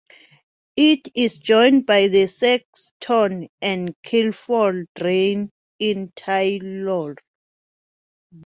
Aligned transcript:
It 0.77 1.09
is 1.13 1.37
joined 1.37 1.85
by 1.85 2.07
the 2.07 2.25
Sexton 2.25 3.47
and 3.61 3.93
Kilfoil 4.01 4.85
Drain 4.95 5.51
in 5.77 6.11
Taylor. 6.15 7.15